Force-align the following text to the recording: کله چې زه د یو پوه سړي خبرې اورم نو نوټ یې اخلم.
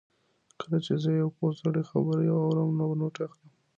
کله 0.61 0.77
چې 0.85 0.93
زه 1.01 1.07
د 1.13 1.15
یو 1.21 1.29
پوه 1.37 1.51
سړي 1.61 1.83
خبرې 1.91 2.25
اورم 2.39 2.69
نو 2.79 2.85
نوټ 3.01 3.15
یې 3.19 3.23
اخلم. 3.27 3.51